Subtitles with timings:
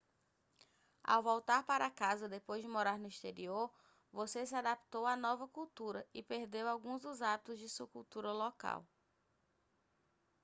[1.03, 3.71] ao voltar para casa depois de morar no exterior
[4.11, 8.83] você se adaptou à nova cultura e perdeu alguns dos hábitos de sua cultura local